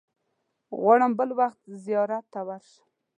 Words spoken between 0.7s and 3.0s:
غواړم بل وخت زیارت ته ورشم.